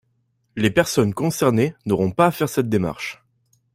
[0.55, 3.23] Les personnes concernées n’auront pas à faire cette démarche.